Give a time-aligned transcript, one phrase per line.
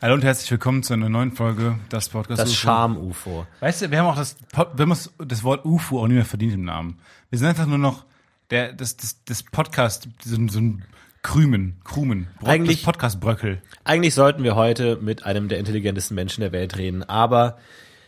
[0.00, 2.40] Hallo und herzlich willkommen zu einer neuen Folge das Podcast.
[2.40, 2.56] Das UFO.
[2.58, 3.46] Charme-UFO.
[3.60, 6.14] Weißt du, wir haben auch das, Pod- wir haben uns das Wort UFO auch nicht
[6.16, 6.98] mehr verdient im Namen.
[7.28, 8.04] Wir sind einfach nur noch
[8.50, 10.84] der, das, das, das Podcast, so, ein- so ein
[11.22, 13.60] Krümen, Krumen, Brock, Eigentlich- das Podcast-Bröckel.
[13.84, 17.58] Eigentlich sollten wir heute mit einem der intelligentesten Menschen der Welt reden, aber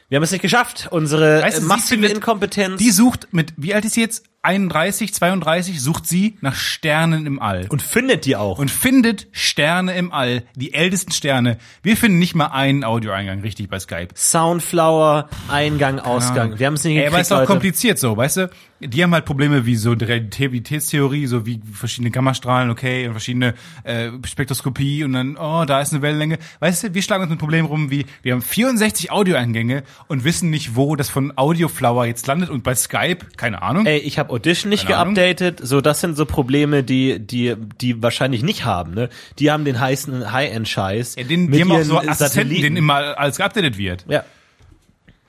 [0.09, 0.89] wir haben es nicht geschafft.
[0.91, 2.79] Unsere Weißt du, äh, sie massive findet- Inkompetenz.
[2.79, 4.25] Die sucht mit, wie alt ist sie jetzt?
[4.45, 7.67] 31, 32, sucht sie nach Sternen im All.
[7.69, 8.59] und findet die auch.
[8.59, 11.59] und findet Sterne im All, die ältesten Sterne.
[11.85, 14.09] Wir finden nicht mal einen Audioeingang richtig bei Skype.
[14.17, 16.59] Soundflower, Eingang, Ausgang.
[16.59, 17.47] Wir haben es nicht Ey, aber hingekriegt, ist doch Leute.
[17.47, 18.51] kompliziert so, weißt du?
[18.85, 23.55] Die haben halt Probleme wie so die Relativitätstheorie, so wie verschiedene Gammastrahlen, okay, und verschiedene
[23.85, 26.39] äh, Spektroskopie und dann, oh, da ist eine Wellenlänge.
[26.61, 30.51] Weißt du, wir schlagen uns mit Problemen rum wie, wir haben 64 Audioeingänge und wissen
[30.51, 33.87] nicht, wo das von Audioflower jetzt landet und bei Skype, keine Ahnung.
[33.87, 35.61] Ey, ich habe Audition nicht geupdatet.
[35.63, 38.95] So, das sind so Probleme, die die die wahrscheinlich nicht haben.
[38.95, 41.17] Ne, die haben den heißen High-End-Scheiß.
[41.17, 42.63] Ja, den, die haben auch so Assistenten, Satelliten.
[42.63, 44.05] denen immer alles geupdatet wird.
[44.09, 44.25] Ja,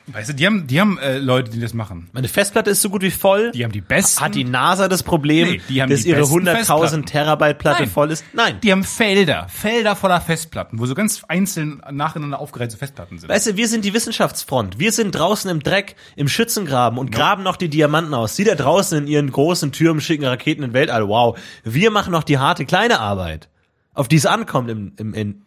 [0.07, 2.09] Weißt du, die haben, die haben äh, Leute, die das machen.
[2.11, 3.51] meine Festplatte ist so gut wie voll.
[3.51, 4.21] Die haben die besten.
[4.23, 7.05] Hat die NASA das Problem, Nee, die haben dass die ihre besten 100.000 Festplatten.
[7.05, 7.89] Terabyte Platte Nein.
[7.89, 8.25] voll ist?
[8.33, 8.59] Nein.
[8.61, 13.29] Die haben Felder, Felder voller Festplatten, wo so ganz einzeln nacheinander aufgereihte Festplatten sind.
[13.29, 14.77] Weißt du, wir sind die Wissenschaftsfront.
[14.77, 18.35] Wir sind draußen im Dreck, im Schützengraben und graben noch die Diamanten aus.
[18.35, 21.07] Die da draußen in ihren großen Türmen schicken Raketen in den Weltall.
[21.07, 21.39] Wow.
[21.63, 23.47] Wir machen noch die harte kleine Arbeit,
[23.93, 25.41] auf die es ankommt im, im, im,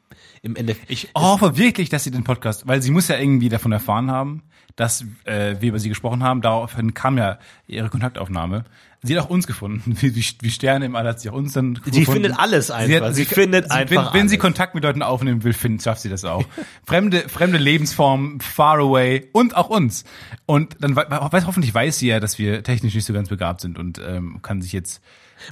[0.47, 0.91] im Endeffekt.
[0.91, 4.43] Ich hoffe wirklich, dass sie den Podcast, weil sie muss ja irgendwie davon erfahren haben,
[4.77, 6.41] dass äh, wir über sie gesprochen haben.
[6.43, 8.65] Daraufhin kam ja ihre Kontaktaufnahme.
[9.03, 9.97] Sie hat auch uns gefunden.
[10.01, 11.93] Wie, wie, Sterne im All hat sie auch uns dann gefunden.
[11.93, 13.13] Sie findet alles einfach.
[13.13, 14.39] Sie findet einfach wenn, wenn sie.
[14.39, 16.45] Kontakt mit Leuten aufnehmen will, findet, schafft sie das auch.
[16.87, 20.05] fremde, fremde Lebensformen, far away und auch uns.
[20.47, 23.61] Und dann wei- weiß, hoffentlich weiß sie ja, dass wir technisch nicht so ganz begabt
[23.61, 25.01] sind und ähm, kann sich jetzt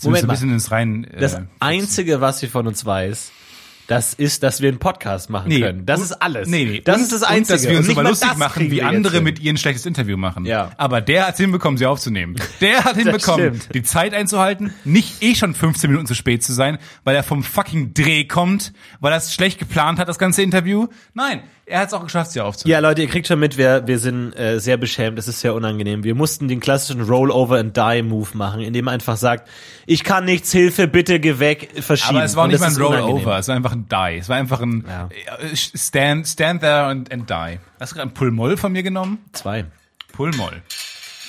[0.01, 0.33] so Moment ein mal.
[0.33, 1.05] bisschen ins Rein.
[1.05, 3.31] Äh, Das Einzige, was sie von uns weiß,
[3.87, 5.87] das ist, dass wir einen Podcast machen können.
[5.87, 6.49] Das ist alles.
[6.49, 6.81] Nee, nee.
[6.81, 7.55] Das und, ist das Einzige.
[7.55, 10.47] Und dass wir uns mal lustig machen, wie andere mit ihr ein schlechtes Interview machen.
[10.47, 10.71] Ja.
[10.77, 12.37] Aber der hat hinbekommen, sie aufzunehmen.
[12.61, 16.79] Der hat hinbekommen, die Zeit einzuhalten, nicht eh schon 15 Minuten zu spät zu sein,
[17.05, 20.89] weil er vom fucking Dreh kommt, weil er es schlecht geplant hat, das ganze Interview.
[21.13, 22.73] Nein, er hat es auch geschafft, sie aufzunehmen.
[22.73, 25.55] Ja, Leute, ihr kriegt schon mit, wir, wir sind äh, sehr beschämt, es ist sehr
[25.55, 26.05] unangenehm.
[26.05, 29.49] Wir mussten den klassischen Roll-over-and-die-Move machen, indem man einfach sagt,
[29.87, 32.17] ich kann nichts, Hilfe, bitte geh weg, verschieben.
[32.17, 32.77] Aber es war nicht mal ein.
[32.77, 34.19] Rollover, es war einfach ein Die.
[34.19, 35.09] Es war einfach ein Ja.
[35.41, 37.59] äh, Stand, stand there and, and die.
[37.81, 39.19] Hast du gerade ein Pull-Moll von mir genommen?
[39.33, 39.67] Zwei.
[40.13, 40.63] Pullmoll.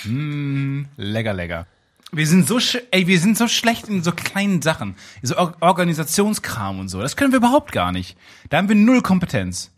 [0.03, 1.65] Hm, lecker, lecker.
[2.11, 2.59] Wir sind so,
[2.91, 4.95] ey, wir sind so schlecht in so kleinen Sachen.
[5.21, 7.01] So Or Organisationskram und so.
[7.01, 8.15] Das können wir überhaupt gar nicht.
[8.49, 9.71] Da haben wir null Kompetenz.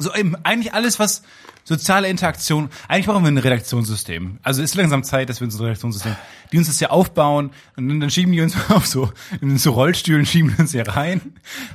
[0.00, 1.22] So eben eigentlich alles, was
[1.64, 4.38] soziale Interaktion, eigentlich brauchen wir ein Redaktionssystem.
[4.42, 6.16] Also ist langsam Zeit, dass wir uns ein Redaktionssystem,
[6.52, 10.26] die uns das hier aufbauen und dann, schieben die uns auf so, in so Rollstühlen,
[10.26, 11.20] schieben uns hier rein.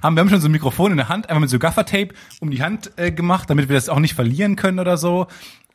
[0.01, 2.51] Haben, wir haben schon so ein Mikrofon in der Hand, einfach mit so Gaffertape um
[2.51, 5.27] die Hand äh, gemacht, damit wir das auch nicht verlieren können oder so.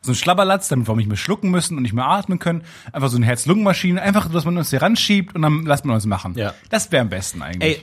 [0.03, 2.63] So ein Schlabberlatz, damit wir auch nicht mehr schlucken müssen und nicht mehr atmen können.
[2.93, 6.07] Einfach so eine Herz-Lungen-Maschine, einfach, dass man uns hier ranschiebt und dann lässt man uns
[6.07, 6.35] machen.
[6.37, 6.55] Ja.
[6.71, 7.79] Das wäre am besten eigentlich.
[7.79, 7.83] Ey,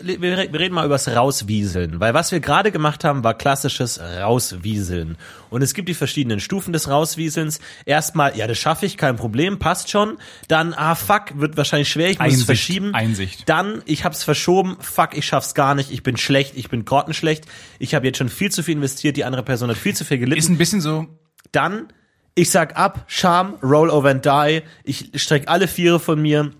[0.00, 0.20] wir
[0.52, 5.16] wir reden mal übers Rauswieseln, weil was wir gerade gemacht haben, war klassisches Rauswieseln.
[5.50, 7.60] Und es gibt die verschiedenen Stufen des Rauswieselns.
[7.86, 10.18] Erstmal, ja, das schaffe ich, kein Problem, passt schon.
[10.48, 12.94] Dann, ah, fuck, wird wahrscheinlich schwer, ich muss es Einsicht, verschieben.
[12.94, 13.48] Einsicht.
[13.48, 17.44] Dann, ich hab's verschoben, fuck, ich schaff's gar nicht, ich bin schlecht, ich bin grottenschlecht.
[17.78, 20.18] Ich habe jetzt schon viel zu viel investiert, die andere Person hat viel zu viel
[20.18, 20.38] gelitten.
[20.38, 21.06] ist ein bisschen so,
[21.52, 21.88] Dann,
[22.34, 24.62] ich sag ab, Scham, roll over and die.
[24.82, 26.50] Ich streck alle Viere von mir,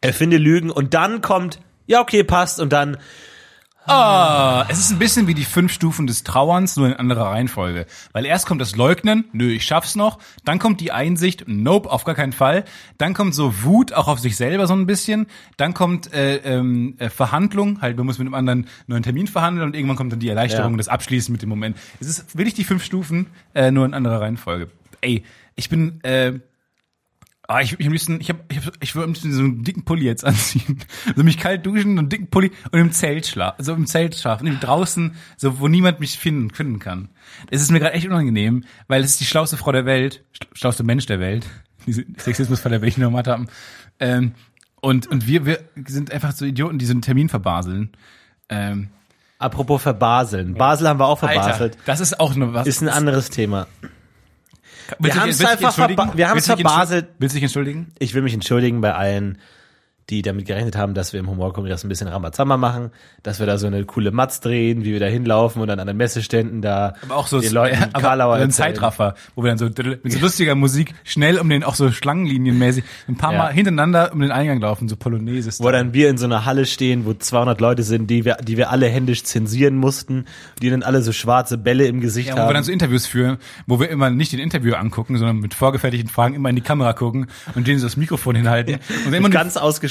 [0.00, 2.96] erfinde Lügen und dann kommt, ja, okay, passt und dann,
[3.86, 7.84] Ah, es ist ein bisschen wie die fünf Stufen des Trauerns, nur in anderer Reihenfolge.
[8.12, 10.18] Weil erst kommt das Leugnen, nö, ich schaff's noch.
[10.42, 12.64] Dann kommt die Einsicht, nope, auf gar keinen Fall.
[12.96, 15.26] Dann kommt so Wut, auch auf sich selber so ein bisschen.
[15.58, 19.26] Dann kommt äh, ähm, äh, Verhandlung, halt, man muss mit einem anderen einen neuen Termin
[19.26, 20.76] verhandeln und irgendwann kommt dann die Erleichterung, Ja.
[20.78, 21.76] das Abschließen mit dem Moment.
[22.00, 24.70] Es ist wirklich die fünf Stufen, äh, nur in anderer Reihenfolge.
[25.02, 25.24] Ey,
[25.56, 26.32] ich bin, äh,
[27.46, 29.84] Ah, ich, ich, liebsten, ich, hab, ich, hab, ich würde am liebsten so einen dicken
[29.84, 30.78] Pulli jetzt anziehen.
[31.08, 33.56] Also mich kalt duschen, einen dicken Pulli und im Zelt schlafen.
[33.58, 37.10] Also im Zelt schlafen, draußen, so wo niemand mich finden, finden kann.
[37.50, 40.46] Es ist mir gerade echt unangenehm, weil es ist die schlauste Frau der Welt, sch-
[40.56, 41.46] schlauste Mensch der Welt,
[41.86, 43.48] diese Sexismusfall, welche wir noch haben.
[44.00, 44.32] Ähm,
[44.80, 47.90] und, und wir, wir sind einfach so Idioten, die so einen Termin verbaseln.
[48.48, 48.88] Ähm,
[49.38, 50.54] apropos verbaseln.
[50.54, 51.78] Basel haben wir auch Alter, verbaselt.
[51.84, 52.66] das ist auch eine was.
[52.66, 53.66] Ist ein anderes Thema.
[54.98, 57.08] Willst willst du dich einfach wir Willst verbaselt.
[57.18, 57.92] Willst du dich entschuldigen?
[57.98, 59.38] Ich will mich entschuldigen bei allen,
[60.10, 62.90] die damit gerechnet haben, dass wir im Humorkongress ein bisschen Rambazamba machen,
[63.22, 65.86] dass wir da so eine coole Matz drehen, wie wir da hinlaufen und dann an
[65.86, 68.50] den Messeständen da Aber auch so den Leuten Karlauer so ein.
[68.50, 72.84] Zeitraffer, wo wir dann so mit so lustiger Musik schnell um den auch so Schlangenlinienmäßig
[73.08, 73.38] ein paar Ja.
[73.38, 75.50] Mal hintereinander um den Eingang laufen, so Polonaise.
[75.58, 78.56] Wo dann wir in so einer Halle stehen, wo 200 Leute sind, die wir, die
[78.56, 80.26] wir alle händisch zensieren mussten,
[80.60, 82.54] die dann alle so schwarze Bälle im Gesicht ja, wo wir haben.
[82.54, 86.34] dann so Interviews führen, wo wir immer nicht den Interview angucken, sondern mit vorgefertigten Fragen
[86.34, 88.74] immer in die Kamera gucken und denen so das Mikrofon hinhalten
[89.06, 89.40] und immer mit nur,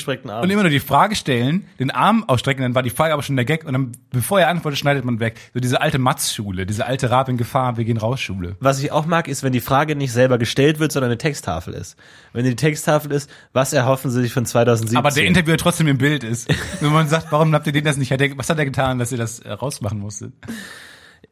[0.03, 0.49] ausgestreckten und Armen.
[0.49, 3.45] immer nur die Frage stellen, den Arm ausstrecken, dann war die Frage aber schon der
[3.45, 5.39] Gag und dann, bevor er antwortet, schneidet man weg.
[5.53, 8.55] So diese alte Matz-Schule, diese alte Rab in Gefahr, wir gehen raus Schule.
[8.59, 11.73] Was ich auch mag, ist, wenn die Frage nicht selber gestellt wird, sondern eine Texttafel
[11.73, 11.97] ist.
[12.33, 14.97] Wenn die Texttafel ist, was erhoffen sie sich von 2017?
[14.97, 16.53] Aber der Interviewer trotzdem im Bild ist.
[16.81, 18.11] Wenn man sagt, warum habt ihr den das nicht?
[18.37, 20.33] Was hat er getan, dass ihr das äh, rausmachen musstet?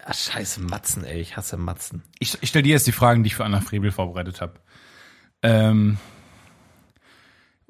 [0.04, 2.02] Ach, scheiße Matzen, ey, ich hasse Matzen.
[2.20, 4.54] Ich, ich stelle dir jetzt die Fragen, die ich für Anna Frebel vorbereitet habe.
[5.44, 5.98] Ähm,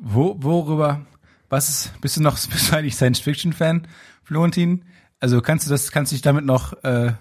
[0.01, 1.01] wo, worüber,
[1.49, 3.87] was ist, bist du noch, bist du eigentlich Science-Fiction-Fan,
[4.23, 4.83] Florentin?
[5.19, 7.13] Also kannst du das, kannst du dich damit noch, äh,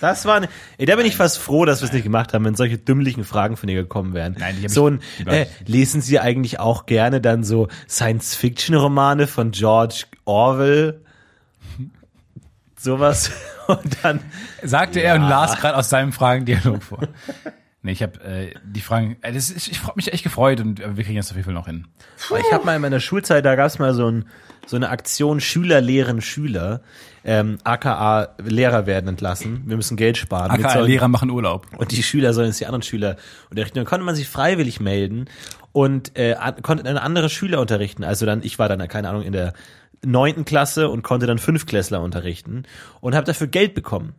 [0.00, 0.48] Das war, ne,
[0.78, 3.24] ey, da bin ich fast froh, dass wir es nicht gemacht haben, wenn solche dümmlichen
[3.24, 4.34] Fragen von dir gekommen wären.
[4.38, 9.26] Nein, die hab so ich ein, äh, lesen Sie eigentlich auch gerne dann so Science-Fiction-Romane
[9.26, 11.02] von George Orwell?
[12.76, 13.30] Sowas.
[13.68, 14.20] Und dann,
[14.64, 16.98] sagte er und las gerade aus seinem Fragendialog vor.
[17.84, 20.78] Nee, ich habe äh, die Fragen, äh, das ist, ich habe mich echt gefreut und
[20.78, 21.88] äh, wir kriegen das auf jeden Fall noch hin.
[22.16, 24.26] ich habe mal in meiner Schulzeit, da gab's mal so, ein,
[24.66, 26.82] so eine Aktion Schüler lehren Schüler,
[27.24, 29.62] ähm, aka Lehrer werden entlassen.
[29.66, 30.50] Wir müssen Geld sparen.
[30.52, 31.66] AKA sollen- Lehrer machen Urlaub.
[31.76, 33.16] Und die Schüler sollen jetzt die anderen Schüler
[33.50, 33.78] unterrichten.
[33.78, 35.24] Dann konnte man sich freiwillig melden
[35.72, 38.04] und äh, an- konnte dann andere Schüler unterrichten.
[38.04, 39.54] Also dann, ich war dann, keine Ahnung, in der
[40.04, 42.62] neunten Klasse und konnte dann Fünftklässler unterrichten
[43.00, 44.14] und habe dafür Geld bekommen.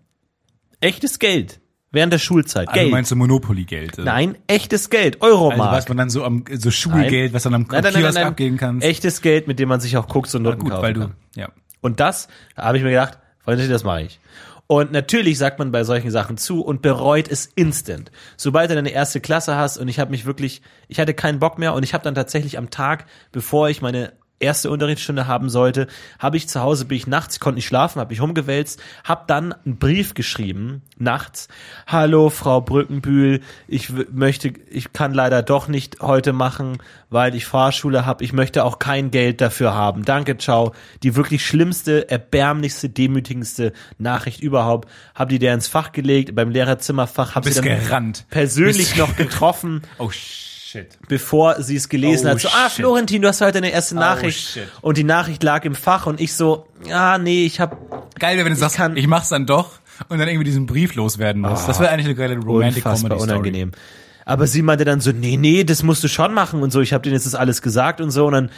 [0.82, 1.62] Echtes Geld.
[1.94, 2.68] Während der Schulzeit.
[2.68, 2.92] Also Geld.
[2.92, 4.00] meinst du Monopoly-Geld?
[4.00, 4.02] äh?
[4.02, 5.22] Nein, echtes Geld.
[5.22, 5.72] Also Euromark.
[5.72, 8.86] was man dann so am so Schulgeld, was dann am Nein, nein, Kiosk abgeben kannst.
[8.86, 11.14] Echtes Geld, mit dem man sich auch Koks und Noten gut, kaufen weil du kann.
[11.36, 11.50] ja.
[11.82, 14.20] Und das da habe ich mir gedacht, Freunde, das mache ich.
[14.66, 18.12] Und natürlich sagt man bei solchen Sachen zu und bereut es instant.
[18.38, 21.60] Sobald du deine erste Klasse hast und ich habe mich wirklich, ich hatte keinen Bock
[21.60, 25.88] mehr und ich habe dann tatsächlich am Tag, bevor ich meine erste Unterrichtsstunde haben sollte,
[26.20, 29.54] habe ich zu Hause, bin ich nachts, konnte nicht schlafen, habe mich rumgewälzt, habe dann
[29.54, 31.48] einen Brief geschrieben, nachts.
[31.88, 36.78] Hallo, Frau Brückenbühl, ich möchte, ich kann leider doch nicht heute machen,
[37.10, 38.24] weil ich Fahrschule habe.
[38.24, 40.04] Ich möchte auch kein Geld dafür haben.
[40.04, 40.74] Danke, ciao.
[41.04, 44.90] Die wirklich schlimmste, erbärmlichste, demütigendste Nachricht überhaupt.
[45.16, 48.26] Hab die der ins Fach gelegt, beim Lehrerzimmerfach, hab sie dann gerannt.
[48.30, 50.50] persönlich Bist- noch getroffen Oh shit.
[51.08, 52.40] Bevor sie es gelesen Oh, hat.
[52.42, 52.78] So, ah, shit.
[52.78, 54.40] Florentin, du hast heute eine erste Nachricht.
[54.50, 54.68] shit.
[54.82, 57.78] und die Nachricht lag im Fach und ich so, ah, nee, ich habe
[58.20, 59.72] Geil wäre, wenn du sagst, kann- ich mach's dann doch
[60.10, 61.68] und dann irgendwie diesen Brief loswerden musst.
[61.68, 63.40] das wäre eigentlich eine geile Romantic unfassbar Comedy Story.
[63.40, 63.72] unangenehm.
[64.26, 66.80] Aber sie meinte dann so, nee, nee, das musst du schon machen und so.
[66.82, 68.26] Ich habe denen jetzt das alles gesagt und so.
[68.28, 68.52] Und dann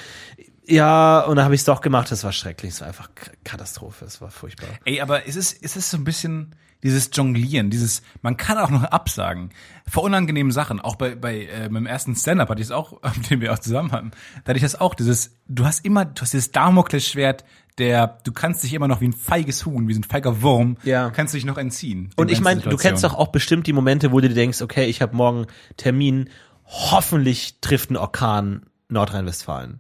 [0.68, 2.12] Ja, und dann habe ich es doch gemacht.
[2.12, 2.74] Es war schrecklich.
[2.74, 3.10] Es war einfach
[3.44, 4.06] Katastrophe.
[4.06, 4.70] Es war furchtbar.
[4.84, 6.56] Ey, aber es ist, es ist so ein bisschen
[6.86, 9.50] dieses Jonglieren, dieses, man kann auch noch absagen.
[9.88, 10.80] Vor unangenehmen Sachen.
[10.80, 13.92] Auch bei, bei äh, meinem ersten Stand-up hatte ich es auch, den wir auch zusammen
[13.92, 14.12] hatten.
[14.44, 17.44] Da hatte ich das auch, dieses, du hast immer, du hast dieses Damoklesschwert,
[17.78, 20.78] der, du kannst dich immer noch wie ein feiges Huhn, wie so ein feiger Wurm,
[20.84, 21.10] Ja.
[21.10, 22.12] kannst dich noch entziehen.
[22.16, 24.86] Und ich meine, du kennst doch auch bestimmt die Momente, wo du dir denkst, okay,
[24.86, 26.30] ich habe morgen Termin.
[26.66, 29.80] Hoffentlich trifft ein Orkan Nordrhein-Westfalen.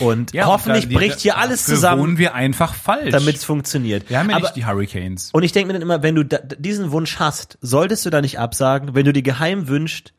[0.00, 3.10] Und Ja, hoffentlich und da- bricht hier alles zusammen, wohnen wir einfach falsch.
[3.12, 4.08] damit es funktioniert.
[4.10, 5.30] wir haben ja Aber- nicht die Hurricanes.
[5.32, 8.20] Und ich denke mir dann immer, wenn du da, diesen Wunsch hast, solltest du da
[8.20, 10.12] nicht absagen, wenn du dir geheim wünschst,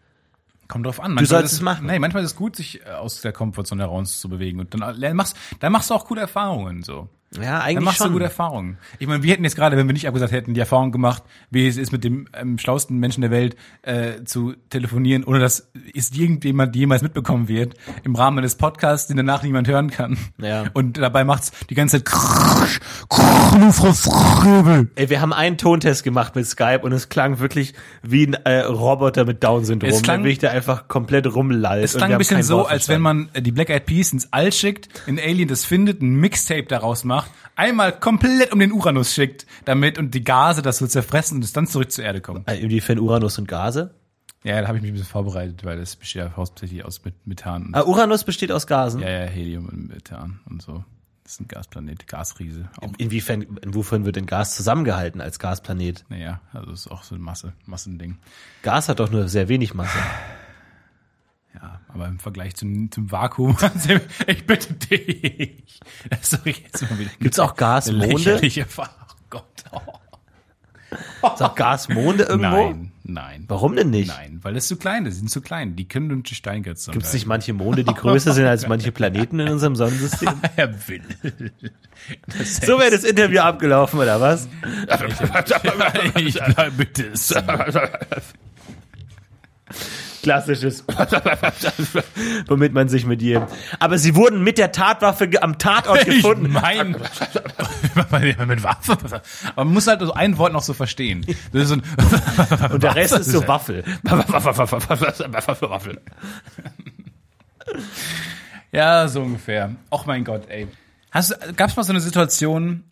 [0.67, 1.15] Kommt drauf an.
[1.17, 1.87] sollst ist es es machen.
[1.87, 4.59] Nee, manchmal ist es gut, sich äh, aus der Komfortzone heraus zu bewegen.
[4.59, 7.09] Und dann lern- machst, dann machst du auch gute Erfahrungen, so.
[7.35, 8.13] Ja, Dann eigentlich machst du schon.
[8.13, 8.77] gute Erfahrungen.
[8.97, 11.67] Ich meine, wir hätten jetzt gerade, wenn wir nicht abgesagt hätten, die Erfahrung gemacht, wie
[11.67, 16.11] es ist, mit dem ähm, schlausten Menschen der Welt äh, zu telefonieren, ohne dass es
[16.11, 20.17] irgendjemand jemals mitbekommen wird, im Rahmen eines Podcasts, den danach niemand hören kann.
[20.39, 20.65] Ja.
[20.73, 24.07] Und dabei macht's die ganze Zeit krrrsch, krrrsch.
[24.95, 28.59] Ey, wir haben einen Tontest gemacht mit Skype und es klang wirklich wie ein äh,
[28.61, 31.83] Roboter mit Down-Syndrom, Es klang- der wirklich da einfach komplett rumlallt.
[31.83, 34.51] Es klang ein bisschen so, als wenn man äh, die Black Eyed Peas ins All
[34.51, 37.18] schickt, ein Alien das findet, ein Mixtape daraus macht,
[37.55, 41.53] einmal komplett um den Uranus schickt, damit und die Gase das so zerfressen und es
[41.53, 42.49] dann zurück zur Erde kommt.
[42.49, 43.93] Äh, Inwiefern Uranus und Gase?
[44.43, 47.27] Ja, da habe ich mich ein bisschen vorbereitet, weil das besteht ja hauptsächlich aus Met-
[47.27, 47.71] Methan.
[47.73, 49.01] Ah, Uranus besteht aus Gasen.
[49.01, 50.83] ja, ja, Helium und Methan und so.
[51.23, 52.69] Das ist ein Gasplanet, Gasriese.
[52.77, 56.05] Auch, Inwiefern, wofern wird denn Gas zusammengehalten als Gasplanet?
[56.09, 58.17] naja, also ist auch so ein Masse, Massending.
[58.63, 59.97] Gas hat doch nur sehr wenig Masse.
[61.55, 63.57] Ja, aber im Vergleich zum, zum Vakuum,
[64.27, 65.79] ich bitte dich.
[66.21, 67.11] Sorry, jetzt mal wieder.
[67.19, 68.39] Gibt's auch Gasmonde?
[68.77, 68.83] Oh
[69.29, 69.43] Gott.
[69.71, 69.79] Oh.
[71.33, 72.49] Ist auch Gasmonde irgendwo?
[72.55, 73.45] Nein, nein.
[73.47, 74.07] Warum denn nicht?
[74.07, 75.15] Nein, weil es zu klein ist.
[75.15, 75.75] Sie sind zu klein.
[75.75, 76.91] Die können durch die Steingötze.
[76.91, 80.29] Gibt es nicht manche Monde, die größer sind als manche Planeten in unserem Sonnensystem?
[80.55, 81.03] Er will.
[82.25, 84.47] Das So wäre das Interview abgelaufen, oder was?
[86.15, 87.11] ich bleib bitte.
[90.21, 90.83] Klassisches,
[92.47, 93.43] womit man sich mit jedem.
[93.79, 96.47] Aber sie wurden mit der Tatwaffe am Tatort gefunden.
[96.47, 96.91] Ich mein,
[98.47, 98.97] mit Waffe.
[99.55, 101.25] Aber man muss halt so ein Wort noch so verstehen.
[101.53, 103.83] So Und der Rest ist so Waffel.
[104.03, 106.01] Waffel.
[108.71, 109.75] Ja, so ungefähr.
[109.89, 110.67] Och mein Gott, ey.
[111.11, 112.83] Hast, gab's mal so eine Situation,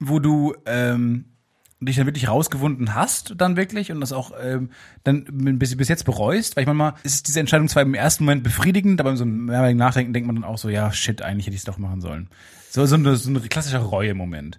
[0.00, 1.33] wo du ähm,
[1.80, 4.70] dich dann wirklich rausgewunden hast, dann wirklich und das auch ähm,
[5.02, 5.24] dann
[5.58, 6.56] bis, bis jetzt bereust?
[6.56, 9.78] Weil ich manchmal ist diese Entscheidung zwar im ersten Moment befriedigend, aber in so mehrmaligen
[9.78, 12.28] Nachdenken denkt man dann auch so, ja, shit, eigentlich hätte ich es doch machen sollen.
[12.70, 14.58] So, so, eine, so ein klassischer Reue-Moment.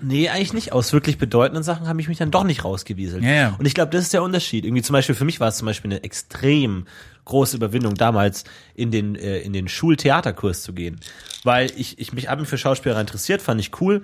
[0.00, 0.72] Nee, eigentlich nicht.
[0.72, 3.22] Aus wirklich bedeutenden Sachen habe ich mich dann doch nicht rausgewieselt.
[3.22, 3.54] Ja, ja.
[3.58, 4.64] Und ich glaube, das ist der Unterschied.
[4.64, 6.86] Irgendwie zum Beispiel, für mich war es zum Beispiel eine extrem
[7.24, 8.44] große Überwindung damals
[8.74, 11.00] in den, äh, in den Schultheaterkurs zu gehen.
[11.44, 14.02] Weil ich, ich mich habe mich für Schauspieler interessiert, fand ich cool.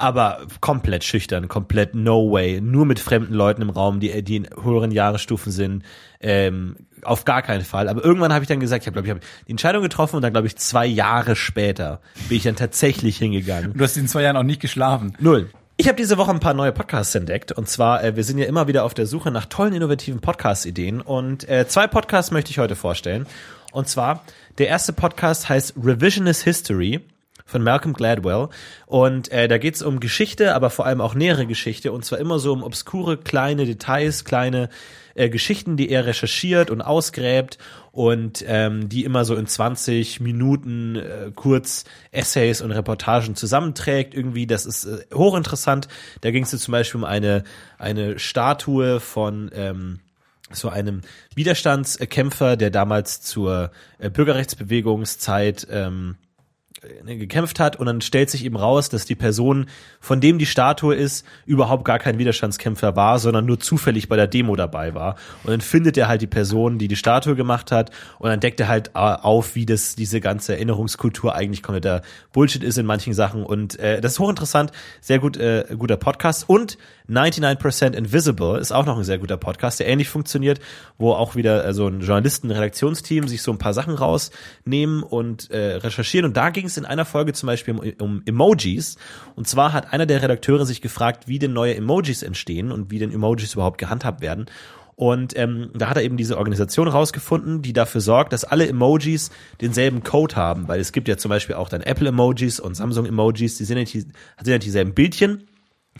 [0.00, 4.48] Aber komplett schüchtern, komplett no way, nur mit fremden Leuten im Raum, die, die in
[4.62, 5.82] höheren Jahresstufen sind,
[6.20, 7.88] ähm, auf gar keinen Fall.
[7.88, 10.22] Aber irgendwann habe ich dann gesagt, ich habe, glaube ich, hab die Entscheidung getroffen und
[10.22, 13.72] dann, glaube ich, zwei Jahre später bin ich dann tatsächlich hingegangen.
[13.74, 15.16] Du hast in zwei Jahren auch nicht geschlafen.
[15.18, 15.50] Null.
[15.76, 18.46] Ich habe diese Woche ein paar neue Podcasts entdeckt und zwar, äh, wir sind ja
[18.46, 22.58] immer wieder auf der Suche nach tollen, innovativen Podcast-Ideen und äh, zwei Podcasts möchte ich
[22.58, 23.26] heute vorstellen.
[23.72, 24.22] Und zwar,
[24.58, 27.00] der erste Podcast heißt Revisionist History
[27.48, 28.48] von Malcolm Gladwell
[28.86, 32.38] und äh, da geht's um Geschichte, aber vor allem auch nähere Geschichte und zwar immer
[32.38, 34.68] so um obskure kleine Details, kleine
[35.14, 37.58] äh, Geschichten, die er recherchiert und ausgräbt
[37.90, 44.14] und ähm, die immer so in 20 Minuten äh, kurz Essays und Reportagen zusammenträgt.
[44.14, 45.88] Irgendwie, das ist äh, hochinteressant.
[46.20, 47.42] Da ging es zum Beispiel um eine,
[47.78, 50.00] eine Statue von ähm,
[50.52, 51.00] so einem
[51.34, 56.27] Widerstandskämpfer, der damals zur äh, Bürgerrechtsbewegungszeit ähm, äh,
[57.04, 59.66] gekämpft hat und dann stellt sich eben raus, dass die Person,
[60.00, 64.26] von dem die Statue ist, überhaupt gar kein Widerstandskämpfer war, sondern nur zufällig bei der
[64.26, 65.16] Demo dabei war.
[65.44, 68.60] Und dann findet er halt die Person, die die Statue gemacht hat und dann deckt
[68.60, 73.14] er halt äh, auf, wie das diese ganze Erinnerungskultur eigentlich kompletter Bullshit ist in manchen
[73.14, 78.70] Sachen und äh, das ist hochinteressant, sehr gut äh, guter Podcast und 99% Invisible ist
[78.70, 80.60] auch noch ein sehr guter Podcast, der ähnlich funktioniert,
[80.98, 85.76] wo auch wieder äh, so ein Journalisten-Redaktionsteam sich so ein paar Sachen rausnehmen und äh,
[85.76, 86.26] recherchieren.
[86.26, 88.96] Und da ging es in einer Folge zum Beispiel um, um Emojis.
[89.34, 92.98] Und zwar hat einer der Redakteure sich gefragt, wie denn neue Emojis entstehen und wie
[92.98, 94.46] denn Emojis überhaupt gehandhabt werden.
[94.98, 99.30] Und ähm, da hat er eben diese Organisation rausgefunden, die dafür sorgt, dass alle Emojis
[99.60, 103.64] denselben Code haben, weil es gibt ja zum Beispiel auch dann Apple-Emojis und Samsung-Emojis, die
[103.64, 105.44] sind ja, die, sind ja dieselben Bildchen.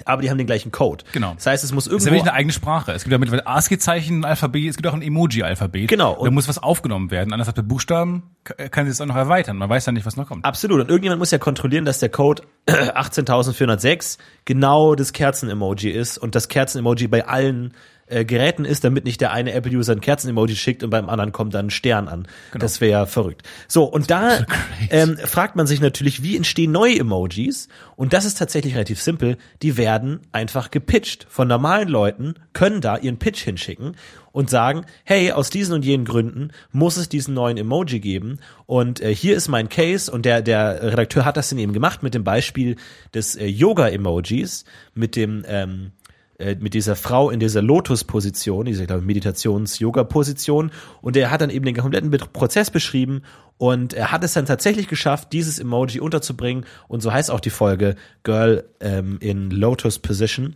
[0.07, 1.05] Aber die haben den gleichen Code.
[1.13, 1.35] Genau.
[1.35, 2.93] Das heißt, es muss Das ist ja irgendwo wirklich eine eigene Sprache.
[2.93, 5.89] Es gibt ja mittlerweile ASCII-Zeichen, Alphabet, es gibt auch ein Emoji-Alphabet.
[5.89, 6.15] Genau.
[6.15, 7.33] Da Und- muss was aufgenommen werden.
[7.33, 8.23] Anders als bei Buchstaben
[8.71, 9.57] kann sich das auch noch erweitern.
[9.57, 10.45] Man weiß ja nicht, was noch kommt.
[10.45, 10.81] Absolut.
[10.81, 16.49] Und irgendjemand muss ja kontrollieren, dass der Code 18406 genau das Kerzen-Emoji ist und das
[16.49, 17.75] Kerzen-Emoji bei allen
[18.09, 21.55] äh, Geräten ist, damit nicht der eine Apple-User ein Kerzen-Emoji schickt und beim anderen kommt
[21.55, 22.27] dann ein Stern an.
[22.55, 23.43] Das wäre ja verrückt.
[23.67, 24.47] So, und da
[24.91, 27.69] ähm, fragt man sich natürlich, wie entstehen neue Emojis?
[27.97, 29.37] Und das ist tatsächlich relativ simpel.
[29.63, 31.27] Die werden einfach gepitcht.
[31.29, 33.97] Von normalen Leuten können da ihren Pitch hinschicken
[34.33, 39.01] und sagen, hey, aus diesen und jenen Gründen muss es diesen neuen Emoji geben und
[39.01, 42.15] äh, hier ist mein Case und der der Redakteur hat das dann eben gemacht mit
[42.15, 42.77] dem Beispiel
[43.15, 45.93] des äh, Yoga Emojis mit dem ähm,
[46.39, 50.71] äh, mit dieser Frau in dieser Lotus-Position, dieser Meditations-Yoga-Position.
[51.03, 53.23] Und er hat dann eben den kompletten Prozess beschrieben
[53.57, 56.65] und er hat es dann tatsächlich geschafft, dieses Emoji unterzubringen.
[56.87, 60.55] Und so heißt auch die Folge Girl ähm, in Lotus Position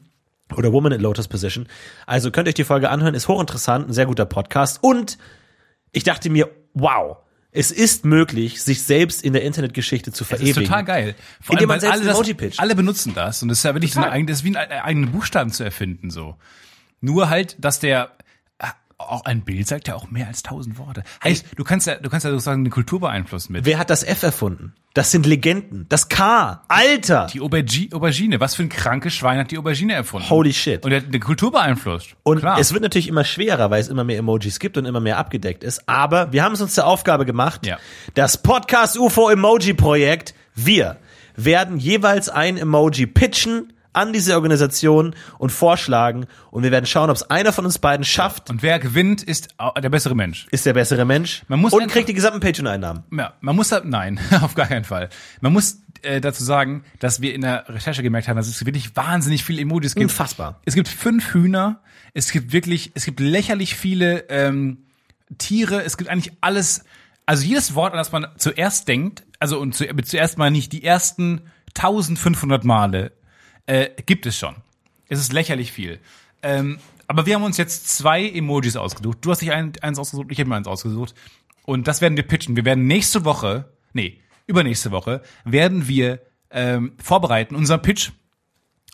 [0.56, 1.66] oder Woman in Lotus Position.
[2.06, 4.78] Also könnt euch die Folge anhören, ist hochinteressant, ein sehr guter Podcast.
[4.82, 5.18] Und
[5.90, 7.16] ich dachte mir, wow,
[7.54, 10.62] es ist möglich, sich selbst in der Internetgeschichte zu Das verewigen.
[10.62, 11.14] ist total geil.
[11.40, 12.60] Vor Indem man weil selbst alle, das, Emoji pitcht.
[12.60, 14.80] alle benutzen das und das ist ja wirklich so eine das ist wie ein, ein
[14.80, 16.36] eigenen Buchstaben zu erfinden so.
[17.02, 18.21] Nur halt, dass der äh,
[19.10, 21.02] auch ein Bild sagt ja auch mehr als tausend Worte.
[21.24, 23.64] Heißt, du kannst ja, du kannst ja sozusagen eine Kultur beeinflussen mit.
[23.64, 24.74] Wer hat das F erfunden?
[24.94, 25.86] Das sind Legenden.
[25.88, 26.62] Das K.
[26.68, 27.26] Alter.
[27.32, 30.28] Die Aubergi Aubergine, was für ein krankes Schwein hat die Aubergine erfunden?
[30.28, 30.84] Holy shit.
[30.84, 32.14] Und der hat eine Kultur beeinflusst.
[32.22, 32.58] Und Klar.
[32.58, 35.64] es wird natürlich immer schwerer, weil es immer mehr Emojis gibt und immer mehr abgedeckt
[35.64, 35.88] ist.
[35.88, 37.78] Aber wir haben es uns zur Aufgabe gemacht, Ja.
[38.14, 40.98] das Podcast UFO Emoji Projekt, wir
[41.36, 47.16] werden jeweils ein Emoji pitchen an diese Organisation und vorschlagen und wir werden schauen, ob
[47.16, 50.46] es einer von uns beiden schafft, und wer gewinnt, ist au- der bessere Mensch.
[50.50, 53.04] ist der bessere Mensch Man muss und kriegt die gesamten Patreon-Einnahmen.
[53.16, 55.08] Ja, man muss da, nein, auf gar keinen Fall.
[55.40, 58.96] Man muss äh, dazu sagen, dass wir in der Recherche gemerkt haben, dass es wirklich
[58.96, 60.04] wahnsinnig viele Emojis gibt.
[60.10, 60.60] Unfassbar.
[60.64, 61.80] Es gibt fünf Hühner,
[62.14, 64.78] es gibt wirklich, es gibt lächerlich viele ähm,
[65.38, 66.84] Tiere, es gibt eigentlich alles,
[67.26, 70.84] also jedes Wort, an das man zuerst denkt, also und zu, zuerst mal nicht die
[70.84, 71.42] ersten
[71.76, 73.12] 1500 Male,
[73.66, 74.56] äh, gibt es schon.
[75.08, 76.00] Es ist lächerlich viel.
[76.42, 79.18] Ähm, aber wir haben uns jetzt zwei Emojis ausgesucht.
[79.20, 81.14] Du hast dich ein, eins ausgesucht, ich habe mir eins ausgesucht.
[81.64, 82.56] Und das werden wir pitchen.
[82.56, 86.20] Wir werden nächste Woche, nee, übernächste Woche, werden wir
[86.50, 88.10] ähm, vorbereiten, unser Pitch